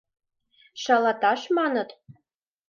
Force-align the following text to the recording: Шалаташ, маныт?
Шалаташ, 0.81 1.41
маныт? 1.57 1.89